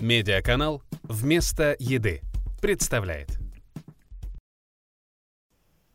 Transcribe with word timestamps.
Медиаканал 0.00 0.80
«Вместо 1.02 1.74
еды» 1.80 2.20
представляет. 2.62 3.36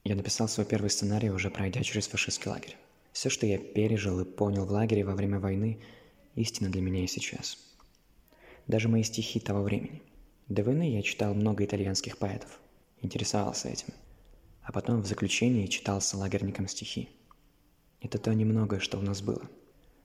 Я 0.04 0.16
написал 0.18 0.50
свой 0.50 0.66
первый 0.66 0.90
сценарий, 0.90 1.30
уже 1.30 1.50
пройдя 1.50 1.84
через 1.84 2.08
фашистский 2.08 2.52
лагерь. 2.52 2.76
Все, 3.14 3.30
что 3.30 3.46
я 3.46 3.58
пережил 3.58 4.20
и 4.20 4.26
понял 4.26 4.66
в 4.66 4.72
лагере 4.72 5.06
во 5.06 5.16
время 5.16 5.40
войны, 5.40 5.80
истина 6.36 6.70
для 6.70 6.82
меня 6.82 7.06
и 7.06 7.08
сейчас. 7.08 7.58
Даже 8.68 8.90
мои 8.90 9.04
стихи 9.04 9.40
того 9.40 9.64
времени. 9.64 10.02
До 10.50 10.66
войны 10.66 10.94
я 10.94 11.02
читал 11.02 11.34
много 11.34 11.64
итальянских 11.64 12.18
поэтов, 12.18 12.60
интересовался 13.02 13.70
этим. 13.70 13.94
А 14.64 14.74
потом 14.74 15.02
в 15.02 15.06
заключении 15.06 15.68
читал 15.68 16.02
с 16.02 16.14
лагерником 16.14 16.68
стихи. 16.68 17.08
Это 18.02 18.18
то 18.18 18.34
немногое, 18.34 18.82
что 18.82 18.98
у 18.98 19.02
нас 19.02 19.22
было. 19.22 19.50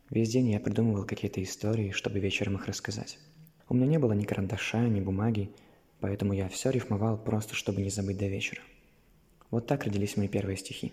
Весь 0.08 0.30
день 0.30 0.52
я 0.52 0.60
придумывал 0.60 1.04
какие-то 1.04 1.42
истории, 1.42 1.90
чтобы 1.90 2.20
вечером 2.20 2.54
их 2.54 2.66
рассказать. 2.66 3.18
У 3.68 3.74
меня 3.74 3.86
не 3.86 3.98
было 3.98 4.12
ни 4.12 4.24
карандаша, 4.24 4.80
ни 4.80 5.00
бумаги, 5.00 5.50
поэтому 6.00 6.32
я 6.32 6.48
все 6.48 6.70
рифмовал 6.70 7.18
просто, 7.18 7.54
чтобы 7.54 7.82
не 7.82 7.90
забыть 7.90 8.16
до 8.16 8.26
вечера. 8.26 8.62
Вот 9.50 9.66
так 9.66 9.84
родились 9.84 10.16
мои 10.16 10.28
первые 10.28 10.56
стихи. 10.56 10.92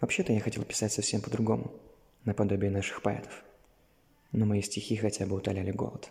Вообще-то 0.00 0.32
я 0.32 0.40
хотел 0.40 0.64
писать 0.64 0.92
совсем 0.92 1.20
по-другому, 1.20 1.72
наподобие 2.24 2.70
наших 2.70 3.02
поэтов. 3.02 3.44
Но 4.32 4.46
мои 4.46 4.62
стихи 4.62 4.96
хотя 4.96 5.26
бы 5.26 5.36
утоляли 5.36 5.70
голод. 5.70 6.10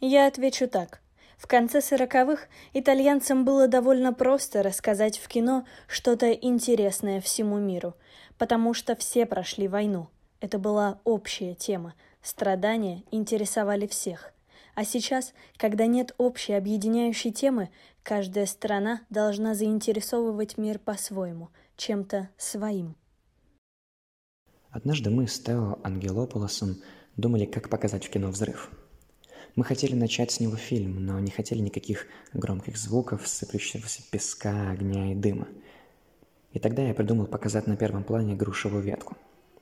Я 0.00 0.26
отвечу 0.26 0.68
так. 0.68 1.00
В 1.36 1.46
конце 1.46 1.82
сороковых 1.82 2.48
итальянцам 2.72 3.44
было 3.44 3.68
довольно 3.68 4.14
просто 4.14 4.62
рассказать 4.62 5.18
в 5.18 5.28
кино 5.28 5.66
что-то 5.86 6.32
интересное 6.32 7.20
всему 7.20 7.58
миру, 7.58 7.94
потому 8.38 8.72
что 8.72 8.96
все 8.96 9.26
прошли 9.26 9.68
войну. 9.68 10.08
Это 10.46 10.60
была 10.60 11.00
общая 11.02 11.56
тема, 11.56 11.96
Страдания 12.22 13.02
интересовали 13.10 13.88
всех. 13.88 14.32
А 14.76 14.84
сейчас, 14.84 15.34
когда 15.56 15.86
нет 15.86 16.14
общей 16.18 16.52
объединяющей 16.52 17.32
темы, 17.32 17.70
каждая 18.04 18.46
страна 18.46 19.00
должна 19.10 19.56
заинтересовывать 19.56 20.56
мир 20.56 20.78
по-своему, 20.78 21.48
чем-то 21.76 22.28
своим. 22.38 22.94
Однажды 24.70 25.10
мы 25.10 25.26
с 25.26 25.40
Тео 25.40 25.80
Ангелополосом 25.82 26.76
думали, 27.16 27.44
как 27.44 27.68
показать 27.68 28.04
в 28.04 28.10
кино 28.10 28.28
взрыв. 28.28 28.70
Мы 29.56 29.64
хотели 29.64 29.96
начать 29.96 30.30
с 30.30 30.38
него 30.38 30.54
фильм, 30.54 31.04
но 31.04 31.18
не 31.18 31.32
хотели 31.32 31.58
никаких 31.58 32.06
громких 32.32 32.76
звуков, 32.76 33.26
сыплющегося 33.26 34.02
песка, 34.12 34.70
огня 34.70 35.10
и 35.10 35.16
дыма. 35.16 35.48
И 36.52 36.60
тогда 36.60 36.86
я 36.86 36.94
придумал 36.94 37.26
показать 37.26 37.66
на 37.66 37.76
первом 37.76 38.04
плане 38.04 38.36
грушевую 38.36 38.84
ветку, 38.84 39.16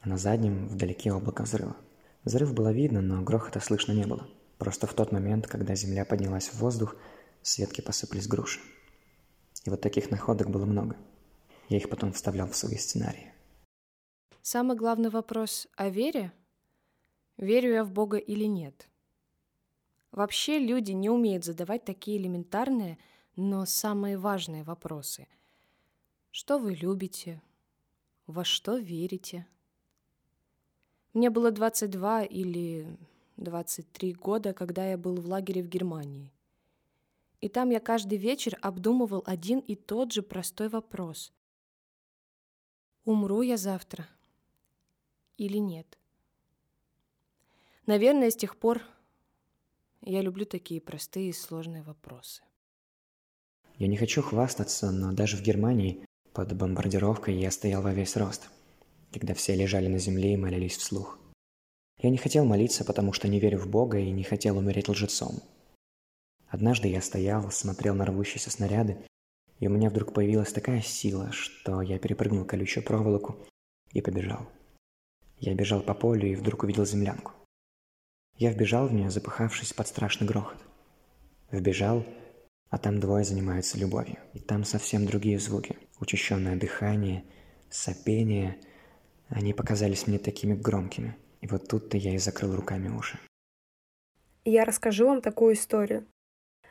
а 0.04 0.08
на 0.08 0.18
заднем 0.18 0.68
вдалеке 0.68 1.12
облако 1.12 1.44
взрыва. 1.44 1.76
Взрыв 2.24 2.52
было 2.52 2.72
видно, 2.72 3.00
но 3.00 3.22
грохота 3.22 3.60
слышно 3.60 3.92
не 3.92 4.06
было. 4.06 4.28
Просто 4.58 4.86
в 4.86 4.92
тот 4.92 5.12
момент, 5.12 5.46
когда 5.46 5.74
земля 5.74 6.04
поднялась 6.04 6.48
в 6.48 6.58
воздух, 6.58 6.94
с 7.42 7.58
ветки 7.58 7.80
посыпались 7.80 8.28
груши. 8.28 8.60
И 9.64 9.70
вот 9.70 9.80
таких 9.80 10.10
находок 10.10 10.50
было 10.50 10.66
много. 10.66 10.96
Я 11.70 11.78
их 11.78 11.88
потом 11.88 12.12
вставлял 12.12 12.48
в 12.48 12.56
свои 12.56 12.76
сценарии. 12.76 13.32
Самый 14.42 14.76
главный 14.76 15.08
вопрос 15.08 15.66
о 15.74 15.88
вере? 15.88 16.32
Верю 17.38 17.72
я 17.72 17.84
в 17.84 17.90
Бога 17.90 18.18
или 18.18 18.44
нет? 18.44 18.88
Вообще 20.12 20.58
люди 20.58 20.92
не 20.92 21.08
умеют 21.08 21.44
задавать 21.44 21.84
такие 21.84 22.18
элементарные, 22.18 22.98
но 23.36 23.64
самые 23.64 24.18
важные 24.18 24.64
вопросы. 24.64 25.26
Что 26.30 26.58
вы 26.58 26.74
любите? 26.74 27.40
Во 28.26 28.44
что 28.44 28.76
верите? 28.76 29.46
Мне 31.14 31.30
было 31.30 31.52
22 31.52 32.24
или 32.24 32.98
23 33.36 34.14
года, 34.14 34.52
когда 34.52 34.84
я 34.84 34.98
был 34.98 35.14
в 35.14 35.26
лагере 35.26 35.62
в 35.62 35.68
Германии. 35.68 36.32
И 37.40 37.48
там 37.48 37.70
я 37.70 37.78
каждый 37.78 38.18
вечер 38.18 38.58
обдумывал 38.60 39.22
один 39.24 39.60
и 39.60 39.76
тот 39.76 40.12
же 40.12 40.22
простой 40.22 40.68
вопрос. 40.68 41.32
Умру 43.04 43.42
я 43.42 43.56
завтра 43.56 44.08
или 45.36 45.58
нет? 45.58 45.98
Наверное, 47.86 48.30
с 48.30 48.36
тех 48.36 48.56
пор 48.56 48.82
я 50.00 50.20
люблю 50.20 50.46
такие 50.46 50.80
простые 50.80 51.28
и 51.28 51.32
сложные 51.32 51.84
вопросы. 51.84 52.42
Я 53.76 53.86
не 53.86 53.96
хочу 53.96 54.22
хвастаться, 54.22 54.90
но 54.90 55.12
даже 55.12 55.36
в 55.36 55.42
Германии 55.42 56.04
под 56.32 56.56
бомбардировкой 56.56 57.36
я 57.36 57.52
стоял 57.52 57.82
во 57.82 57.92
весь 57.92 58.16
рост– 58.16 58.48
когда 59.14 59.32
все 59.32 59.54
лежали 59.54 59.86
на 59.86 59.98
земле 59.98 60.34
и 60.34 60.36
молились 60.36 60.76
вслух. 60.76 61.20
Я 61.98 62.10
не 62.10 62.18
хотел 62.18 62.44
молиться, 62.44 62.84
потому 62.84 63.12
что 63.12 63.28
не 63.28 63.38
верю 63.38 63.60
в 63.60 63.68
Бога 63.68 63.98
и 63.98 64.10
не 64.10 64.24
хотел 64.24 64.58
умереть 64.58 64.88
лжецом. 64.88 65.40
Однажды 66.48 66.88
я 66.88 67.00
стоял, 67.00 67.48
смотрел 67.52 67.94
на 67.94 68.06
рвущиеся 68.06 68.50
снаряды, 68.50 68.98
и 69.60 69.68
у 69.68 69.70
меня 69.70 69.88
вдруг 69.88 70.12
появилась 70.12 70.52
такая 70.52 70.82
сила, 70.82 71.30
что 71.30 71.80
я 71.80 72.00
перепрыгнул 72.00 72.44
колючую 72.44 72.84
проволоку 72.84 73.36
и 73.92 74.00
побежал. 74.00 74.48
Я 75.38 75.54
бежал 75.54 75.80
по 75.80 75.94
полю 75.94 76.26
и 76.26 76.34
вдруг 76.34 76.64
увидел 76.64 76.84
землянку. 76.84 77.32
Я 78.36 78.50
вбежал 78.50 78.88
в 78.88 78.92
нее, 78.92 79.10
запыхавшись 79.10 79.72
под 79.72 79.86
страшный 79.86 80.26
грохот. 80.26 80.58
Вбежал, 81.52 82.04
а 82.68 82.78
там 82.78 82.98
двое 82.98 83.24
занимаются 83.24 83.78
любовью. 83.78 84.18
И 84.32 84.40
там 84.40 84.64
совсем 84.64 85.06
другие 85.06 85.38
звуки. 85.38 85.78
Учащенное 86.00 86.56
дыхание, 86.56 87.24
сопение– 87.70 88.60
они 89.34 89.52
показались 89.52 90.06
мне 90.06 90.18
такими 90.18 90.54
громкими. 90.54 91.16
И 91.40 91.46
вот 91.48 91.68
тут-то 91.68 91.96
я 91.96 92.14
и 92.14 92.18
закрыл 92.18 92.54
руками 92.54 92.88
уши. 92.88 93.18
Я 94.44 94.64
расскажу 94.64 95.06
вам 95.06 95.20
такую 95.20 95.54
историю. 95.54 96.06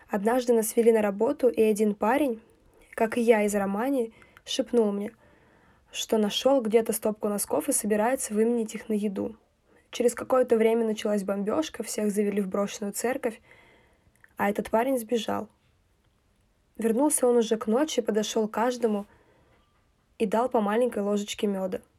Однажды 0.09 0.53
нас 0.53 0.75
вели 0.75 0.91
на 0.91 1.01
работу, 1.01 1.50
и 1.50 1.62
один 1.62 1.94
парень, 1.94 2.41
как 2.91 3.18
и 3.18 3.22
я 3.22 3.44
из 3.44 3.53
Романи, 3.53 4.13
шепнул 4.46 4.91
мне, 4.91 5.12
что 5.91 6.18
нашел 6.18 6.62
где-то 6.62 6.94
стопку 6.94 7.28
носков 7.28 7.68
и 7.68 7.74
собирается 7.74 8.34
выменить 8.34 8.75
их 8.75 8.90
на 8.90 8.94
еду. 8.94 9.35
Через 9.91 10.16
какое-то 10.16 10.57
время 10.57 10.85
началась 10.85 11.24
бомбежка, 11.24 11.84
всех 11.84 12.12
завели 12.12 12.41
в 12.41 12.47
брошенную 12.47 12.94
церковь, 12.94 13.41
а 14.38 14.50
этот 14.50 14.69
парень 14.69 14.97
сбежал. 14.97 15.50
Вернулся 16.78 17.28
он 17.28 17.38
уже 17.38 17.57
к 17.57 17.68
ночи, 17.68 18.01
подошел 18.01 18.47
к 18.47 18.53
каждому 18.53 19.06
и 20.18 20.25
дал 20.25 20.50
по 20.50 20.62
маленькой 20.62 21.03
ложечке 21.03 21.47
меда– 21.47 21.81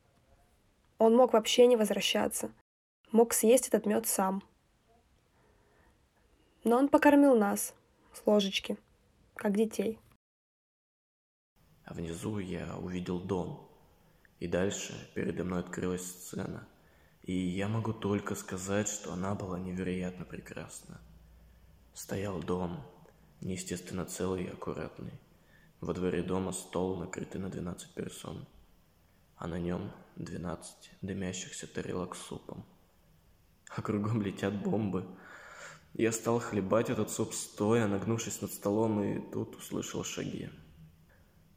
он 1.05 1.15
мог 1.15 1.35
вообще 1.35 1.67
не 1.67 1.77
возвращаться. 1.77 2.51
Мог 3.13 3.35
съесть 3.35 3.69
этот 3.69 3.85
мед 3.85 4.07
сам. 4.07 4.43
Но 6.65 6.79
он 6.79 6.89
покормил 6.89 7.37
нас 7.37 7.75
с 8.15 8.27
ложечки, 8.27 8.79
как 9.35 9.55
детей. 9.55 9.99
А 11.85 11.93
внизу 11.93 12.39
я 12.39 12.77
увидел 12.79 13.21
дом. 13.21 13.69
И 14.41 14.49
дальше 14.49 14.95
передо 15.15 15.45
мной 15.45 15.61
открылась 15.61 16.07
сцена. 16.07 16.67
И 17.23 17.35
я 17.35 17.69
могу 17.69 17.93
только 17.93 18.35
сказать, 18.35 18.89
что 18.89 19.13
она 19.13 19.35
была 19.35 19.59
невероятно 19.59 20.25
прекрасна. 20.25 21.01
Стоял 21.93 22.41
дом, 22.41 22.83
неестественно 23.43 24.07
целый 24.07 24.45
и 24.45 24.49
аккуратный. 24.49 25.13
Во 25.83 25.93
дворе 25.93 26.23
дома 26.23 26.53
стол, 26.53 26.97
накрытый 26.97 27.43
на 27.43 27.51
12 27.51 27.93
персон– 27.93 28.47
а 29.45 29.47
на 29.47 29.59
нем 29.59 29.93
двенадцать 30.17 30.91
дымящихся 31.03 31.67
тарелок 31.67 32.17
с 32.17 32.23
супом. 32.23 32.65
А 33.69 33.83
кругом 33.83 34.23
летят 34.23 34.55
бомбы. 34.63 35.05
Я 35.93 36.13
стал 36.13 36.41
хлебать 36.41 36.89
этот 36.89 37.11
суп 37.11 37.35
стоя, 37.35 37.87
нагнувшись 37.87 38.41
над 38.41 38.51
столом, 38.55 39.03
и 39.03 39.21
тут 39.33 39.55
услышал 39.57 40.03
шаги. 40.03 40.49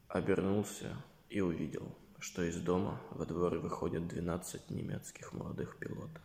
Обернулся 0.06 1.02
и 1.30 1.40
увидел, 1.40 1.96
что 2.18 2.42
из 2.42 2.60
дома 2.60 3.00
во 3.10 3.24
двор 3.24 3.56
выходят 3.56 4.06
двенадцать 4.06 4.68
немецких 4.68 5.32
молодых 5.32 5.78
пилотов. 5.78 6.22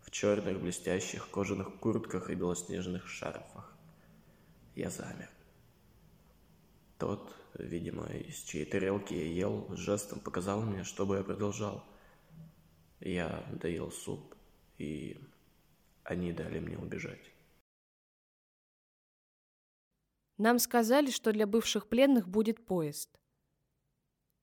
В 0.00 0.10
черных 0.10 0.62
блестящих 0.62 1.28
кожаных 1.28 1.78
куртках 1.78 2.30
и 2.30 2.34
белоснежных 2.34 3.06
шарфах. 3.06 3.76
Я 4.74 4.88
замер. 4.88 5.28
Тот, 6.98 7.34
видимо, 7.54 8.06
из 8.06 8.36
чьей 8.42 8.64
тарелки 8.64 9.14
я 9.14 9.26
ел, 9.26 9.66
жестом 9.76 10.20
показал 10.20 10.62
мне, 10.62 10.84
чтобы 10.84 11.16
я 11.16 11.24
продолжал. 11.24 11.84
Я 13.00 13.44
доел 13.60 13.90
суп, 13.90 14.34
и 14.78 15.20
они 16.04 16.32
дали 16.32 16.60
мне 16.60 16.78
убежать. 16.78 17.32
Нам 20.38 20.58
сказали, 20.58 21.10
что 21.10 21.32
для 21.32 21.46
бывших 21.46 21.88
пленных 21.88 22.28
будет 22.28 22.64
поезд. 22.64 23.10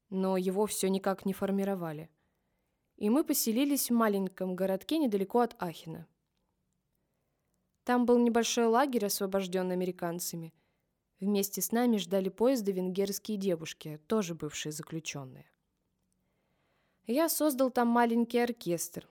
Но 0.09 0.37
его 0.37 0.65
все 0.65 0.89
никак 0.89 1.25
не 1.25 1.33
формировали. 1.33 2.09
И 2.97 3.09
мы 3.09 3.23
поселились 3.23 3.89
в 3.89 3.93
маленьком 3.93 4.55
городке 4.55 4.97
недалеко 4.99 5.39
от 5.39 5.55
Ахина. 5.61 6.07
Там 7.83 8.05
был 8.05 8.19
небольшой 8.19 8.65
лагерь, 8.65 9.05
освобожденный 9.05 9.73
американцами– 9.73 10.53
Вместе 11.21 11.61
с 11.61 11.71
нами 11.71 11.97
ждали 11.97 12.29
поезда 12.29 12.71
венгерские 12.71 13.37
девушки, 13.37 13.99
тоже 14.07 14.33
бывшие 14.33 14.71
заключенные. 14.71 15.45
Я 17.05 17.29
создал 17.29 17.69
там 17.69 17.89
маленький 17.89 18.39
оркестр. 18.39 19.07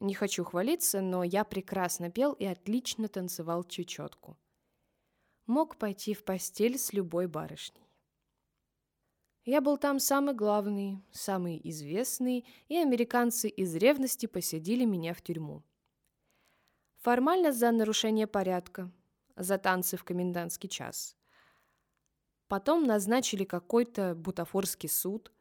Не 0.00 0.14
хочу 0.14 0.44
хвалиться, 0.44 1.02
но 1.02 1.24
я 1.24 1.44
прекрасно 1.44 2.10
пел 2.10 2.32
и 2.32 2.46
отлично 2.46 3.08
танцевал 3.08 3.64
чечетку. 3.64 4.38
Мог 5.46 5.76
пойти 5.76 6.14
в 6.14 6.24
постель 6.24 6.78
с 6.78 6.94
любой 6.94 7.26
барышней. 7.26 7.86
Я 9.44 9.60
был 9.60 9.76
там 9.76 9.98
самый 9.98 10.34
главный, 10.34 11.02
самый 11.10 11.60
известный, 11.64 12.46
и 12.68 12.76
американцы 12.78 13.50
из 13.50 13.74
ревности 13.74 14.24
посадили 14.24 14.86
меня 14.86 15.12
в 15.12 15.20
тюрьму. 15.20 15.62
Формально 16.96 17.52
за 17.52 17.72
нарушение 17.72 18.26
порядка, 18.26 18.90
за 19.36 19.58
танцы 19.58 19.96
в 19.96 20.04
комендантский 20.04 20.68
час. 20.68 21.16
Потом 22.48 22.84
назначили 22.84 23.44
какой-то 23.44 24.14
бутафорский 24.14 24.88
суд. 24.88 25.32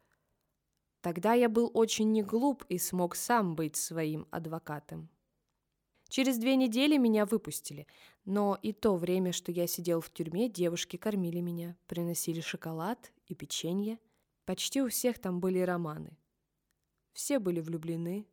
Тогда 1.02 1.34
я 1.34 1.50
был 1.50 1.70
очень 1.74 2.12
не 2.12 2.24
глуп 2.24 2.64
и 2.70 2.78
смог 2.78 3.16
сам 3.16 3.56
быть 3.56 3.76
своим 3.76 4.28
адвокатом. 4.32 5.10
Через 6.08 6.38
две 6.38 6.58
недели 6.58 6.98
меня 6.98 7.26
выпустили, 7.26 7.88
но 8.26 8.60
и 8.62 8.74
то 8.74 8.98
время, 8.98 9.32
что 9.32 9.52
я 9.52 9.66
сидел 9.66 10.02
в 10.02 10.12
тюрьме, 10.12 10.50
девушки 10.50 10.98
кормили 10.98 11.40
меня, 11.40 11.78
приносили 11.88 12.42
шоколад 12.42 13.14
и 13.28 13.34
печенье. 13.34 13.98
Почти 14.46 14.82
у 14.82 14.90
всех 14.90 15.20
там 15.20 15.40
были 15.40 15.60
романы. 15.60 16.18
Все 17.14 17.40
были 17.40 17.62
влюблены. 17.62 18.28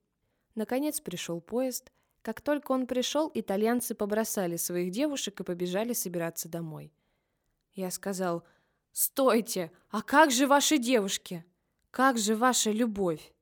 Наконец 0.54 1.00
пришел 1.00 1.40
поезд. 1.40 1.92
Как 2.22 2.40
только 2.40 2.72
он 2.72 2.86
пришел, 2.86 3.30
итальянцы 3.34 3.94
побросали 3.94 4.56
своих 4.56 4.90
девушек 4.90 5.40
и 5.40 5.44
побежали 5.44 5.92
собираться 5.92 6.48
домой. 6.48 6.92
Я 7.72 7.90
сказал, 7.90 8.44
«Стойте! 8.92 9.70
А 9.90 10.02
как 10.02 10.30
же 10.30 10.46
ваши 10.46 10.78
девушки? 10.78 11.44
Как 11.90 12.18
же 12.18 12.34
ваша 12.34 12.70
любовь?» 12.70 13.32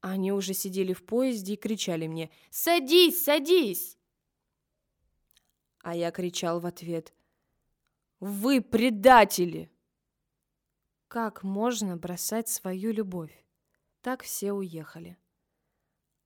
Они 0.00 0.32
уже 0.32 0.54
сидели 0.54 0.94
в 0.94 1.04
поезде 1.04 1.54
и 1.54 1.56
кричали 1.56 2.06
мне 2.06 2.30
«Садись, 2.50 3.22
садись!» 3.22 3.98
А 5.82 5.94
я 5.94 6.10
кричал 6.10 6.60
в 6.60 6.66
ответ 6.66 7.12
«Вы 8.18 8.62
предатели!» 8.62 9.70
Как 11.08 11.42
можно 11.42 11.96
бросать 11.96 12.48
свою 12.48 12.92
любовь? 12.92 13.44
Так 14.00 14.22
все 14.22 14.52
уехали. 14.52 15.18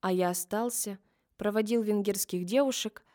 А 0.04 0.12
я 0.12 0.28
остался, 0.28 0.98
проводил 1.38 1.80
венгерских 1.82 2.44
девушек, 2.44 3.06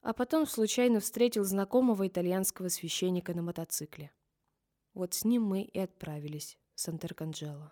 а 0.00 0.14
потом 0.14 0.46
случайно 0.46 1.00
встретил 1.00 1.44
знакомого 1.44 2.08
итальянского 2.08 2.70
священника 2.70 3.34
на 3.34 3.42
мотоцикле. 3.42 4.10
Вот 4.94 5.12
с 5.12 5.26
ним 5.26 5.42
мы 5.42 5.60
и 5.60 5.78
отправились 5.78 6.56
в 6.74 6.80
Сантерканджело. 6.80 7.70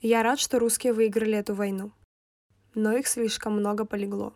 Я 0.00 0.22
рад, 0.22 0.38
что 0.38 0.60
русские 0.60 0.92
выиграли 0.92 1.36
эту 1.36 1.56
войну. 1.56 1.90
Но 2.76 2.96
их 2.96 3.08
слишком 3.08 3.54
много 3.54 3.84
полегло. 3.84 4.32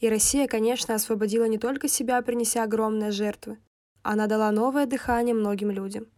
И 0.00 0.10
Россия, 0.10 0.46
конечно, 0.46 0.94
освободила 0.94 1.46
не 1.46 1.56
только 1.56 1.88
себя, 1.88 2.20
принеся 2.20 2.62
огромные 2.62 3.10
жертвы. 3.10 3.58
Она 4.02 4.26
дала 4.26 4.50
новое 4.50 4.84
дыхание 4.84 5.34
многим 5.34 5.70
людям. 5.70 6.08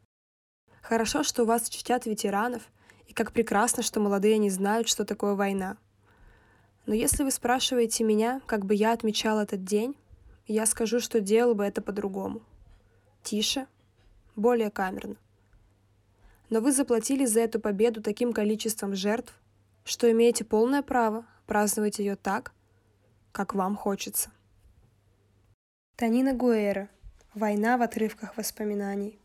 Хорошо, 0.83 1.23
что 1.23 1.45
у 1.45 1.47
вас 1.47 1.69
чтят 1.69 2.05
ветеранов, 2.07 2.69
и 3.09 3.15
как 3.15 3.33
прекрасно, 3.33 3.83
что 3.83 3.99
молодые 3.99 4.39
не 4.39 4.51
знают, 4.51 4.87
что 4.87 5.05
такое 5.05 5.35
война. 5.35 5.77
Но 6.87 6.95
если 6.95 7.25
вы 7.25 7.31
спрашиваете 7.31 8.05
меня, 8.05 8.41
как 8.47 8.65
бы 8.65 8.75
я 8.75 8.93
отмечал 8.93 9.41
этот 9.41 9.65
день, 9.65 9.97
я 10.47 10.65
скажу, 10.67 11.01
что 11.01 11.21
делал 11.21 11.55
бы 11.55 11.65
это 11.65 11.83
по-другому. 11.83 12.43
Тише, 13.23 13.67
более 14.37 14.71
камерно. 14.71 15.17
Но 16.51 16.61
вы 16.61 16.73
заплатили 16.73 17.27
за 17.27 17.41
эту 17.41 17.61
победу 17.61 18.03
таким 18.03 18.33
количеством 18.33 18.95
жертв, 18.95 19.35
что 19.85 20.11
имеете 20.11 20.45
полное 20.45 20.83
право 20.83 21.27
праздновать 21.47 21.99
ее 21.99 22.17
так, 22.17 22.53
как 23.33 23.55
вам 23.55 23.77
хочется. 23.77 24.31
Танина 25.97 26.33
Гуэра. 26.33 26.89
Война 27.35 27.77
в 27.77 27.83
отрывках 27.83 28.37
воспоминаний. 28.37 29.19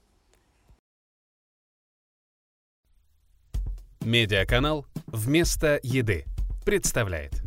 Медиаканал 4.03 4.85
«Вместо 5.07 5.79
еды» 5.81 6.25
представляет 6.65 7.42